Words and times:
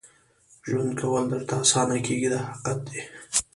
ژوند 0.67 0.91
کول 0.99 1.23
درته 1.31 1.53
اسانه 1.63 1.97
کېږي 2.05 2.27
دا 2.33 2.39
حقیقت 2.47 2.79
دی. 2.87 3.01